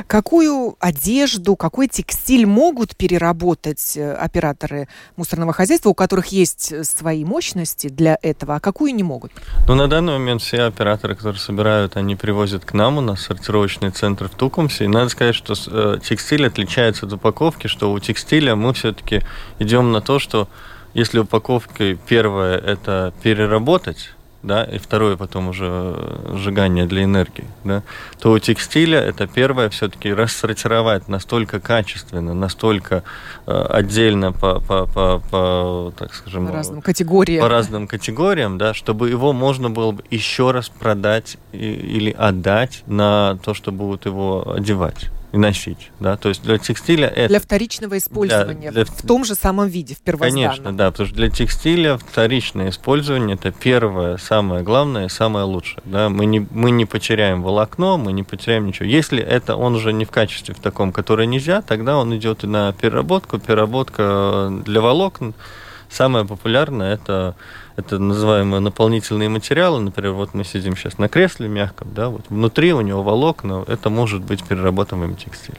[0.06, 7.24] Какую одежду, какой текстиль могут переработать э, операторы мусорного хозяйства, у которых есть э, свои
[7.24, 9.32] мощности для этого, а какую не могут?
[9.66, 13.90] Ну, на данный момент все операторы, которые собирают, они привозят к нам, у нас сортировочный
[13.90, 14.84] центр в Тукумсе.
[14.84, 19.22] И надо сказать, что э, текстиль отличается от упаковки, что у текстиля мы все-таки
[19.58, 20.48] идем на то, что
[20.94, 24.12] если упаковкой первое это переработать,
[24.46, 27.82] да, и второе потом уже э, сжигание для энергии, да,
[28.20, 33.02] то у текстиля это первое все-таки рассортировать настолько качественно, настолько
[33.46, 37.42] э, отдельно по, по, по, по, так скажем, По разным категориям.
[37.42, 42.82] по разным категориям, да, чтобы его можно было бы еще раз продать и- или отдать
[42.86, 47.40] на то, что будут его одевать и носить, да, то есть для текстиля это Для
[47.40, 50.50] вторичного использования для- в том же самом виде, в первозданном.
[50.50, 55.82] Конечно, да, потому что для текстиля вторичное использование это первое, самое главное, самое лучшее.
[55.84, 56.08] Да?
[56.08, 58.86] Мы, не, мы не потеряем волокно, мы не потеряем ничего.
[58.88, 62.46] Если это он уже не в качестве в таком, которое нельзя, тогда он идет и
[62.46, 65.34] на переработку, переработка для волокон,
[65.90, 67.36] самое популярное это,
[67.76, 69.80] это называемые наполнительные материалы.
[69.80, 73.90] Например, вот мы сидим сейчас на кресле мягком, да, вот внутри у него волокна, это
[73.90, 75.58] может быть перерабатываемый текстиль.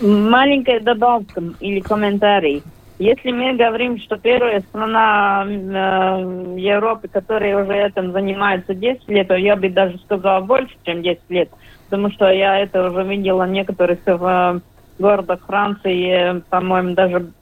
[0.00, 2.62] Маленькая добавка или комментарий.
[2.98, 9.34] Если мы говорим, что первая страна э, Европы, которая уже этим занимается 10 лет, то
[9.34, 11.48] я бы даже сказала больше, чем 10 лет,
[11.88, 14.60] потому что я это уже видела в некоторых э,
[14.98, 17.32] городах Франции, по-моему, даже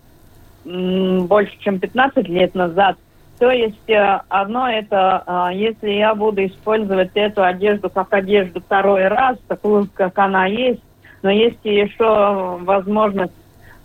[0.64, 2.96] больше, чем 15 лет назад.
[3.40, 9.08] То есть э, одно это, э, если я буду использовать эту одежду как одежду второй
[9.08, 10.82] раз, такую, как она есть,
[11.22, 13.32] но есть еще возможность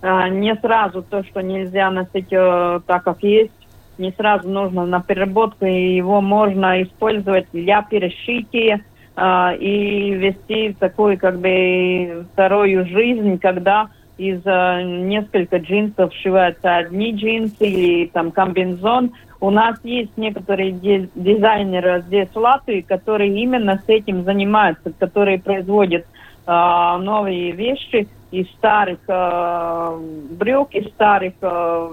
[0.01, 3.53] э, не сразу то, что нельзя носить э, так, как есть,
[3.97, 8.81] не сразу нужно на переработку, и его можно использовать для перешития
[9.17, 13.87] и вести такую как бы вторую жизнь, когда
[14.17, 19.11] из э, нескольких джинсов сшиваются одни джинсы или там комбинзон.
[19.41, 26.05] У нас есть некоторые дизайнеры здесь в Латвии, которые именно с этим занимаются, которые производят
[26.47, 29.99] э, новые вещи из старых э,
[30.31, 31.89] брюк, из старых э,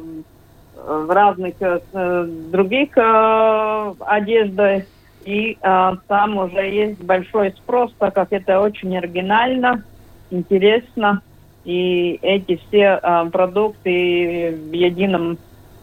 [1.08, 4.86] разных э, других э, одежд.
[5.24, 9.84] И э, там уже есть большой спрос, так как это очень оригинально,
[10.30, 11.22] интересно.
[11.64, 15.38] И эти все э, продукты в едином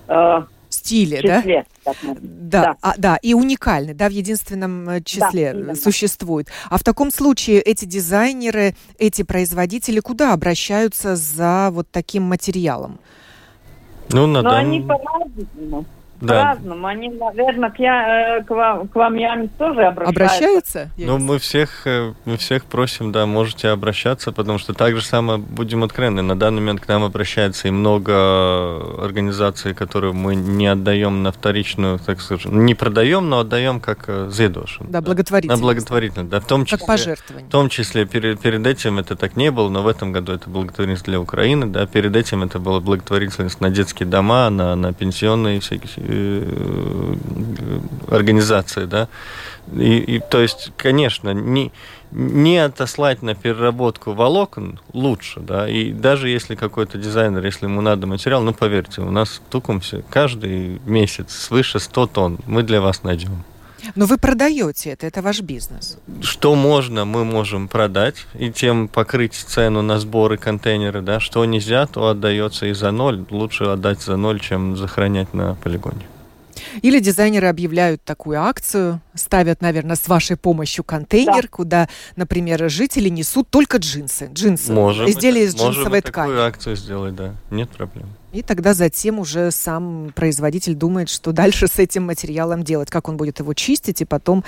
[0.08, 1.94] э, стиле, числе, да?
[2.04, 2.76] Да, да.
[2.82, 6.48] А, да, и уникальны, да, в единственном э, числе да, существуют.
[6.70, 13.00] А в таком случае эти дизайнеры, эти производители куда обращаются за вот таким материалом?
[14.12, 15.86] Ну, на Но они по-разному.
[16.22, 16.34] Да.
[16.34, 16.88] По-разному.
[16.88, 20.26] Они, наверное, к, я, э, к, вам, к вам Ями тоже обращаются.
[20.26, 20.92] Обращаются?
[20.98, 25.40] Ну, мы всех, э, мы всех просим, да, можете обращаться, потому что так же самое
[25.40, 26.22] будем откровенны.
[26.22, 32.00] На данный момент к нам обращается и много организаций, которые мы не отдаем на вторичную,
[32.00, 34.80] так скажем, не продаем, но отдаем как э, зедош.
[34.82, 35.62] Да, благотворительность.
[35.62, 36.40] На благотворительность, да.
[36.42, 37.48] В том числе, как пожертвование.
[37.48, 40.50] В том числе перед, перед этим это так не было, но в этом году это
[40.50, 41.86] благотворительность для Украины, да.
[41.86, 46.09] Перед этим это была благотворительность на детские дома, на, на пенсионные всякие
[48.10, 49.08] организации, да.
[49.74, 51.72] И, и то есть, конечно, не,
[52.12, 58.08] не отослать на переработку волокон лучше, да, и даже если какой-то дизайнер, если ему надо
[58.08, 63.04] материал, ну, поверьте, у нас в Тукумсе каждый месяц свыше 100 тонн мы для вас
[63.04, 63.44] найдем.
[63.96, 65.98] Но вы продаете это, это ваш бизнес.
[66.22, 71.20] Что можно, мы можем продать и тем покрыть цену на сборы контейнеры, да.
[71.20, 73.26] Что нельзя, то отдается и за ноль.
[73.30, 76.06] Лучше отдать за ноль, чем захоронять на полигоне.
[76.82, 81.48] Или дизайнеры объявляют такую акцию, ставят, наверное, с вашей помощью контейнер, да.
[81.50, 84.30] куда, например, жители несут только джинсы.
[84.34, 84.72] Джинсы.
[84.72, 86.28] Можем изделия из джинсовой ткани.
[86.28, 87.34] такую акцию сделать, да.
[87.50, 88.08] Нет проблем.
[88.32, 93.18] И тогда затем уже сам производитель думает, что дальше с этим материалом делать, как он
[93.18, 94.44] будет его чистить и потом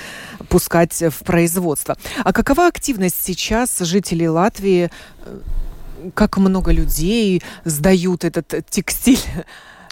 [0.50, 1.98] пускать в производство.
[2.24, 4.92] А какова активность сейчас жителей Латвии?
[6.14, 9.20] Как много людей сдают этот текстиль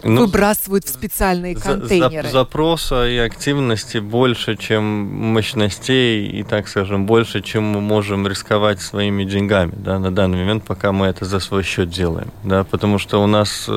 [0.03, 2.27] ну, выбрасывают в специальные контейнеры.
[2.27, 8.81] За, запроса и активности больше, чем мощностей, и, так скажем, больше, чем мы можем рисковать
[8.81, 12.31] своими деньгами да, на данный момент, пока мы это за свой счет делаем.
[12.43, 13.69] Да, потому что у нас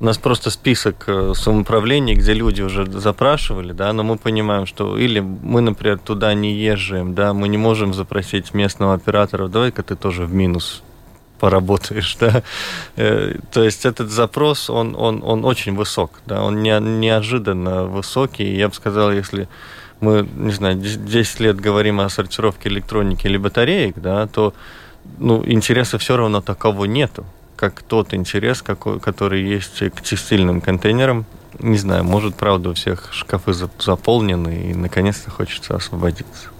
[0.00, 4.96] у нас просто список э, самоуправлений, где люди уже запрашивали, да, но мы понимаем, что
[4.96, 9.96] или мы, например, туда не езжаем, да, мы не можем запросить местного оператора, давай-ка ты
[9.96, 10.82] тоже в минус
[11.38, 12.42] поработаешь, да.
[12.96, 18.56] Э, то есть этот запрос, он, он, он очень высок, да, он не, неожиданно высокий.
[18.56, 19.48] Я бы сказал, если
[20.00, 24.54] мы, не знаю, 10 лет говорим о сортировке электроники или батареек, да, то
[25.18, 27.24] ну, интереса все равно такого нету,
[27.56, 31.24] как тот интерес, какой, который есть к текстильным контейнерам.
[31.58, 36.50] Не знаю, может, правда, у всех шкафы заполнены, и наконец-то хочется освободиться.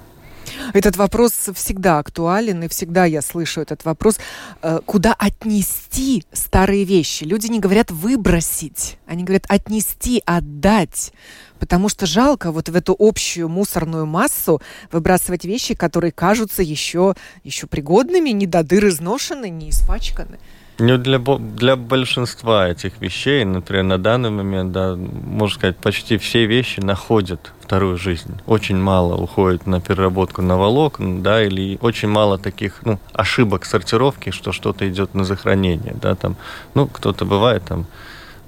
[0.72, 4.18] Этот вопрос всегда актуален, и всегда я слышу этот вопрос.
[4.62, 7.24] Э, куда отнести старые вещи?
[7.24, 11.12] Люди не говорят выбросить, они говорят отнести, отдать.
[11.58, 17.66] Потому что жалко вот в эту общую мусорную массу выбрасывать вещи, которые кажутся еще, еще
[17.66, 20.38] пригодными, не до дыр изношены, не испачканы.
[20.80, 26.46] Ну, для, для большинства этих вещей, например, на данный момент, да, можно сказать, почти все
[26.46, 28.40] вещи находят вторую жизнь.
[28.46, 34.30] Очень мало уходит на переработку на волокна, да, или очень мало таких, ну, ошибок сортировки,
[34.30, 36.36] что что-то идет на захоронение, да, там,
[36.74, 37.86] ну, кто-то бывает там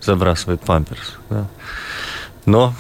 [0.01, 1.47] забрасывает памперс, да.
[2.47, 2.75] Но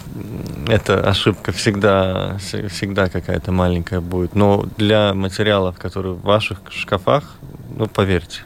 [0.68, 4.34] эта ошибка всегда, всегда какая-то маленькая будет.
[4.34, 7.36] Но для материалов, которые в ваших шкафах,
[7.76, 8.40] ну, поверьте,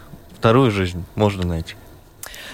[0.44, 1.74] вторую жизнь можно найти.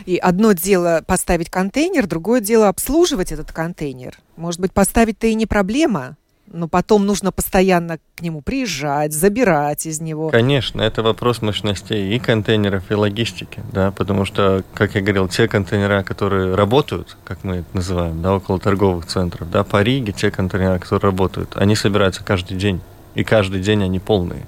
[0.07, 4.17] И одно дело поставить контейнер, другое дело обслуживать этот контейнер.
[4.37, 6.17] Может быть, поставить-то и не проблема,
[6.47, 10.29] но потом нужно постоянно к нему приезжать, забирать из него.
[10.29, 15.49] Конечно, это вопрос мощностей и контейнеров, и логистики, да, потому что, как я говорил, те
[15.49, 20.31] контейнера, которые работают, как мы это называем, да, около торговых центров, да, по Риге, те
[20.31, 22.81] контейнеры, которые работают, они собираются каждый день,
[23.17, 24.47] и каждый день они полные.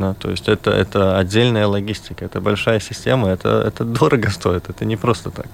[0.00, 4.86] Да, то есть это, это отдельная логистика, это большая система, это, это дорого стоит, это
[4.86, 5.46] не просто так.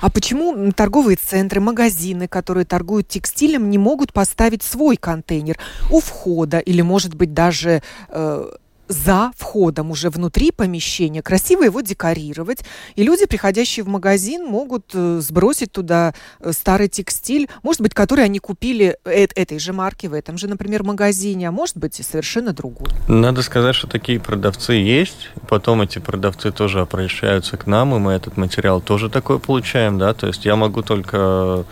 [0.00, 5.58] А почему торговые центры, магазины, которые торгуют текстилем, не могут поставить свой контейнер
[5.90, 8.50] у входа или, может быть, даже э,
[8.92, 12.64] за входом уже внутри помещения, красиво его декорировать.
[12.94, 18.24] И люди, приходящие в магазин, могут э, сбросить туда э, старый текстиль, может быть, который
[18.24, 22.02] они купили э этой же марки в этом же, например, магазине, а может быть и
[22.02, 22.88] совершенно другой.
[23.08, 25.30] Надо сказать, что такие продавцы есть.
[25.48, 30.12] Потом эти продавцы тоже обращаются к нам, и мы этот материал тоже такой получаем, да.
[30.12, 31.64] То есть я могу только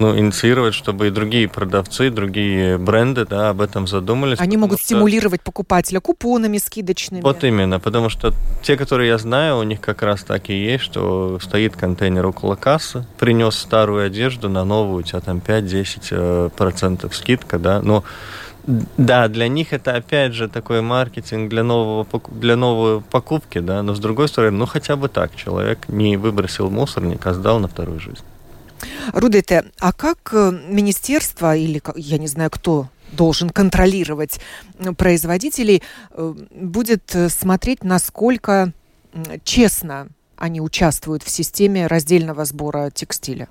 [0.00, 4.40] ну, инициировать, чтобы и другие продавцы, другие бренды да, об этом задумались.
[4.40, 4.86] Они могут что...
[4.86, 7.20] стимулировать покупателя купонами скидочными.
[7.20, 8.32] Вот именно, потому что
[8.62, 12.56] те, которые я знаю, у них как раз так и есть, что стоит контейнер около
[12.56, 18.02] кассы, принес старую одежду на новую, у тебя там 5-10% э, процентов скидка, да, но
[18.96, 23.94] да, для них это опять же такой маркетинг для нового для новой покупки, да, но
[23.94, 28.00] с другой стороны, ну хотя бы так человек не выбросил мусорник, а сдал на вторую
[28.00, 28.24] жизнь.
[29.12, 34.40] Рудете, а как э, министерство или, я не знаю, кто должен контролировать
[34.96, 38.72] производителей, э, будет э, смотреть, насколько
[39.44, 43.48] честно они участвуют в системе раздельного сбора текстиля?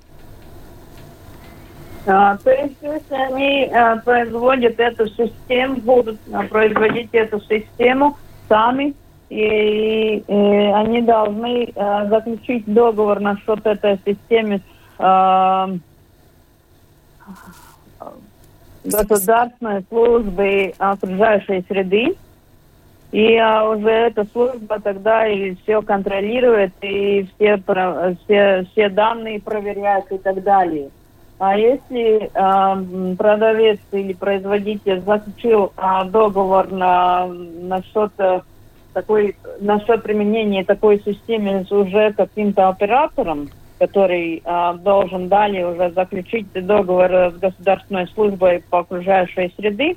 [2.06, 8.16] А, то есть, если они а, производят эту систему, будут а, производить эту систему
[8.48, 8.94] сами,
[9.28, 10.32] и, и
[10.74, 11.72] они должны
[12.08, 14.60] заключить договор насчет этой системы
[18.84, 22.16] государственной службы окружающей среды.
[23.12, 27.60] И а, уже эта служба тогда и все контролирует, и все,
[28.24, 30.90] все, все данные проверяет и так далее.
[31.40, 38.44] А если э, продавец или производитель заключил э, договор на, на что-то
[38.92, 43.48] такой, насчет применения такой системы уже каким-то оператором,
[43.80, 49.96] который а, должен далее уже заключить договор с государственной службой по окружающей среды,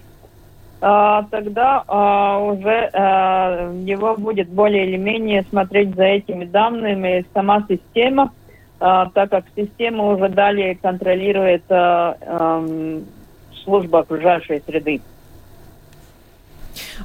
[0.79, 7.65] а, тогда а, уже а, его будет более или менее смотреть за этими данными сама
[7.67, 8.31] система,
[8.79, 12.65] а, так как система уже далее контролирует а, а,
[13.65, 15.01] служба окружающей среды.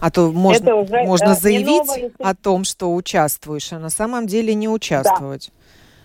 [0.01, 2.11] А то можно, уже, можно заявить новое...
[2.21, 5.51] о том, что участвуешь, а на самом деле не участвовать.
[5.53, 5.59] Да.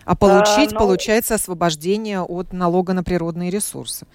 [0.05, 0.79] А получить, а, но...
[0.79, 4.05] получается, освобождение от налога на природные ресурсы.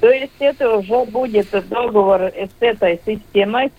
[0.00, 3.70] То есть это уже будет договор с этой системой,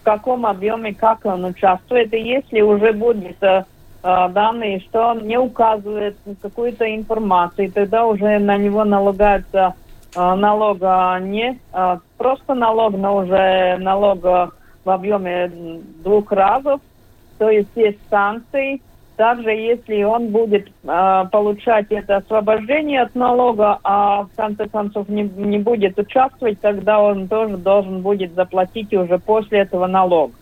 [0.00, 2.12] в каком объеме, как он участвует.
[2.12, 3.64] И если уже будет э,
[4.02, 9.74] данные, что он не указывает какую-то информацию, тогда уже на него налагается
[10.14, 10.78] э, налог
[11.22, 14.22] не э, просто налог, но уже налог
[14.84, 15.50] в объеме
[16.02, 16.80] двух разов.
[17.38, 18.82] То есть есть санкции,
[19.16, 25.22] также, если он будет э, получать это освобождение от налога, а в конце концов не,
[25.22, 30.32] не будет участвовать, тогда он тоже должен будет заплатить уже после этого налог.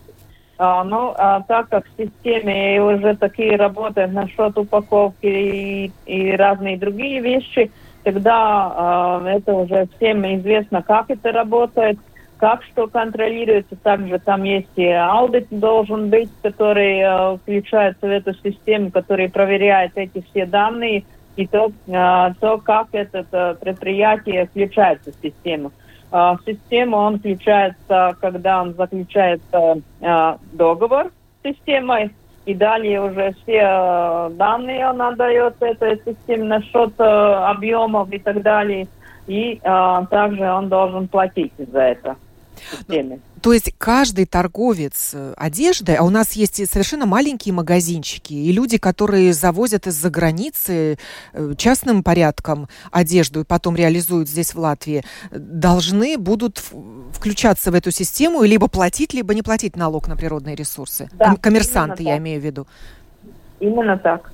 [0.58, 6.76] А, ну, а так как в системе уже такие работают насчет упаковки и, и разные
[6.76, 7.70] другие вещи,
[8.04, 11.98] тогда э, это уже всем известно, как это работает
[12.40, 13.76] как что контролируется.
[13.76, 19.92] Также там есть и аудит должен быть, который э, включается в эту систему, который проверяет
[19.96, 21.04] эти все данные
[21.36, 25.70] и то, э, то как это э, предприятие включается в систему.
[26.10, 29.40] В систему он включается, когда он заключает
[30.50, 32.10] договор с системой,
[32.46, 38.88] и далее уже все данные он отдает этой системе насчет объемов и так далее.
[39.28, 42.16] И также он должен платить за это
[42.70, 43.20] системе.
[43.42, 48.76] То есть каждый торговец э, одеждой, а у нас есть совершенно маленькие магазинчики, и люди,
[48.76, 50.98] которые завозят из-за границы
[51.32, 56.62] э, частным порядком одежду и потом реализуют здесь в Латвии, должны будут
[57.12, 61.08] включаться в эту систему, либо платить, либо не платить налог на природные ресурсы.
[61.14, 62.66] Да, Коммерсанты, я имею в виду.
[63.58, 64.32] Именно так.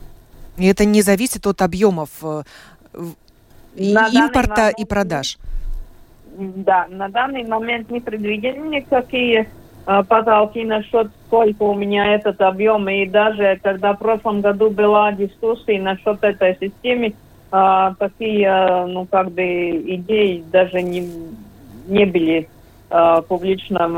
[0.57, 2.43] И это не зависит от объемов э,
[3.77, 4.79] на импорта момент...
[4.79, 5.39] и продаж.
[6.39, 9.49] Да, на данный момент не предвидены никакие
[9.85, 12.89] потолки насчет сколько у меня этот объем.
[12.89, 17.15] И даже когда в прошлом году была дискуссия насчет этой системы,
[17.99, 19.43] такие, ну, как бы
[19.95, 21.09] идеи даже не,
[21.87, 22.49] не были
[22.91, 23.95] в публичном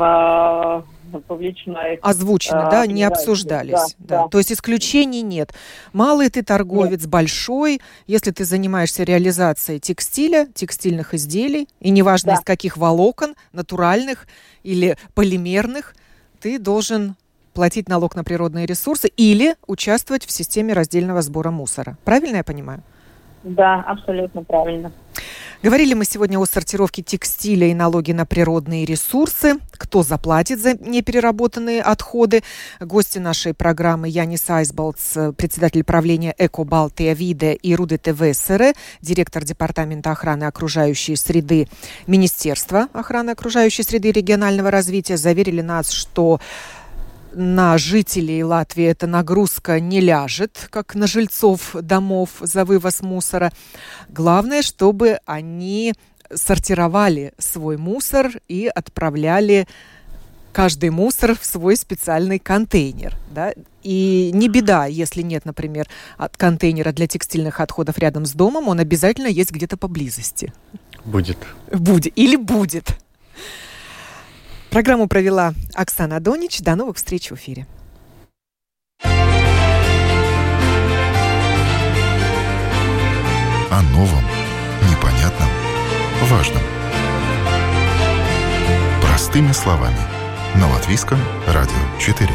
[1.09, 3.71] публично озвучены, а, да, не обсуждались.
[3.71, 4.23] Да, да.
[4.23, 4.27] Да.
[4.27, 5.53] То есть исключений нет.
[5.93, 7.09] Малый ты торговец, нет.
[7.09, 12.37] большой, если ты занимаешься реализацией текстиля, текстильных изделий, и неважно да.
[12.37, 14.27] из каких волокон, натуральных
[14.63, 15.95] или полимерных,
[16.39, 17.15] ты должен
[17.53, 21.97] платить налог на природные ресурсы или участвовать в системе раздельного сбора мусора.
[22.05, 22.83] Правильно я понимаю?
[23.43, 24.91] Да, абсолютно правильно.
[25.61, 29.55] Говорили мы сегодня о сортировке текстиля и налоге на природные ресурсы.
[29.71, 32.43] Кто заплатит за непереработанные отходы?
[32.79, 39.43] Гости нашей программы Янис Айсболтс, председатель правления Эко Балтия Виде и Руды ТВ СР, директор
[39.43, 41.67] Департамента охраны окружающей среды
[42.07, 46.39] Министерства охраны окружающей среды и регионального развития, заверили нас, что
[47.33, 53.51] на жителей Латвии эта нагрузка не ляжет, как на жильцов домов за вывоз мусора.
[54.09, 55.93] Главное, чтобы они
[56.33, 59.67] сортировали свой мусор и отправляли
[60.51, 63.15] каждый мусор в свой специальный контейнер.
[63.31, 63.53] Да?
[63.83, 68.79] И не беда, если нет, например, от контейнера для текстильных отходов рядом с домом, он
[68.79, 70.53] обязательно есть где-то поблизости.
[71.05, 71.37] Будет.
[71.71, 72.17] Будет.
[72.17, 72.97] Или будет.
[74.69, 76.59] Программу провела Оксана Донич.
[76.61, 77.65] До новых встреч в эфире.
[83.71, 84.23] О новом,
[84.89, 85.49] непонятном,
[86.23, 86.61] важном.
[89.01, 89.97] Простыми словами.
[90.55, 92.29] На Латвийском радио 4.